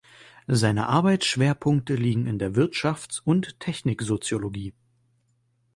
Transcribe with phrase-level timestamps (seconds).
[0.47, 4.73] Seine Arbeitsschwerpunkte liegen in der Wissenschafts- und Techniksoziologie.